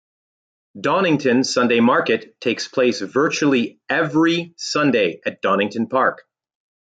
[0.81, 6.23] Donington Sunday Market takes place virtually every Sunday at Donington Park.